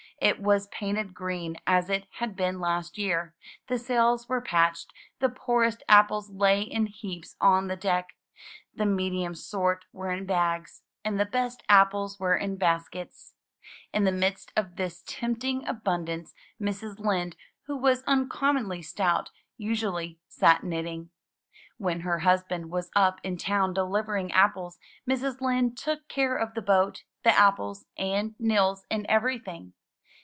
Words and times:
It 0.23 0.39
was 0.39 0.67
painted 0.67 1.15
green 1.15 1.57
as 1.65 1.89
it 1.89 2.05
had 2.19 2.35
been 2.35 2.59
last 2.59 2.95
year; 2.99 3.33
the 3.67 3.79
sails 3.79 4.29
were 4.29 4.39
patched; 4.39 4.93
the 5.17 5.29
poorest 5.29 5.81
apples 5.89 6.29
lay 6.29 6.61
in 6.61 6.85
heaps 6.85 7.35
on 7.41 7.67
the 7.67 7.75
deck, 7.75 8.09
the 8.75 8.85
medium 8.85 9.33
sort 9.33 9.85
were 9.91 10.11
in 10.11 10.27
bags, 10.27 10.83
and 11.03 11.19
the 11.19 11.25
best 11.25 11.63
apples 11.67 12.19
were 12.19 12.35
in 12.37 12.57
baskets. 12.57 13.33
In 13.91 14.03
the 14.03 14.11
midst 14.11 14.53
of 14.55 14.75
this 14.75 15.01
tempting 15.07 15.67
abundance 15.67 16.35
Mrs. 16.61 16.99
Lind, 16.99 17.35
who 17.65 17.75
was 17.75 18.03
uncommonly 18.03 18.83
stout, 18.83 19.31
usually 19.57 20.19
sat 20.27 20.63
knitting. 20.63 21.09
When 21.79 22.01
her 22.01 22.19
husband 22.19 22.69
was 22.69 22.91
up 22.95 23.19
in 23.23 23.37
town 23.37 23.73
delivering 23.73 24.31
apples 24.33 24.77
Mrs. 25.09 25.41
Lind 25.41 25.75
took 25.79 26.07
care 26.07 26.35
of 26.37 26.53
the 26.53 26.61
boat, 26.61 27.05
the 27.23 27.31
apples, 27.35 27.87
and 27.97 28.35
Nils 28.37 28.85
and 28.91 29.07
everything. 29.07 29.73